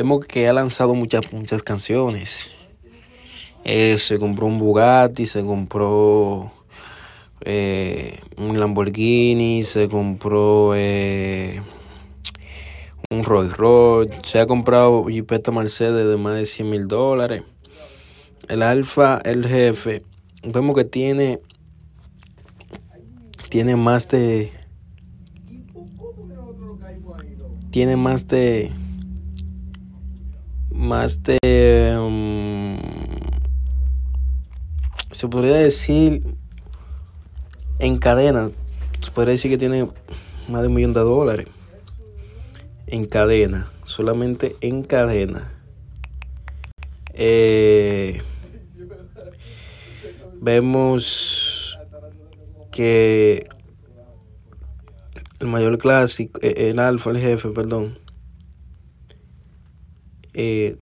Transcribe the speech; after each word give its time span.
vemos 0.00 0.24
que 0.24 0.48
ha 0.48 0.54
lanzado 0.54 0.94
muchas, 0.94 1.30
muchas 1.30 1.62
canciones. 1.62 2.46
Eh, 3.64 3.98
se 3.98 4.18
compró 4.18 4.46
un 4.46 4.58
Bugatti, 4.58 5.26
se 5.26 5.42
compró 5.42 6.50
eh, 7.42 8.18
un 8.38 8.58
Lamborghini, 8.58 9.62
se 9.62 9.90
compró 9.90 10.72
eh, 10.74 11.60
un 13.10 13.24
Rolls 13.24 13.54
Royce, 13.58 14.14
se 14.22 14.40
ha 14.40 14.46
comprado 14.46 15.04
Jeepeta 15.04 15.52
Mercedes 15.52 16.08
de 16.08 16.16
más 16.16 16.36
de 16.36 16.46
100 16.46 16.70
mil 16.70 16.88
dólares. 16.88 17.42
El 18.48 18.62
Alfa, 18.62 19.20
el 19.22 19.46
jefe, 19.46 20.02
vemos 20.42 20.74
que 20.74 20.84
tiene, 20.84 21.40
tiene 23.50 23.76
más 23.76 24.08
de, 24.08 24.50
tiene 27.70 27.96
más 27.96 28.26
de, 28.26 28.72
más 30.90 31.22
de, 31.22 31.96
um, 32.00 32.76
se 35.12 35.28
podría 35.28 35.54
decir 35.54 36.20
en 37.78 37.96
cadena, 37.96 38.50
se 39.00 39.12
podría 39.12 39.34
decir 39.34 39.52
que 39.52 39.56
tiene 39.56 39.88
más 40.48 40.62
de 40.62 40.66
un 40.66 40.74
millón 40.74 40.92
de 40.92 40.98
dólares 41.02 41.46
en 42.88 43.04
cadena, 43.04 43.70
solamente 43.84 44.56
en 44.62 44.82
cadena. 44.82 45.52
Eh, 47.14 48.20
vemos 50.40 51.78
que 52.72 53.46
el 55.38 55.46
mayor 55.46 55.78
clásico, 55.78 56.40
eh, 56.42 56.70
el 56.70 56.80
alfa, 56.80 57.10
el 57.10 57.18
jefe, 57.18 57.50
perdón, 57.50 57.96
eh, 60.34 60.76